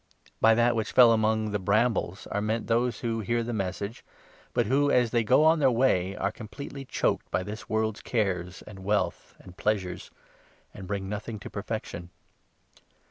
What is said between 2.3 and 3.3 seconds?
are meant those who 14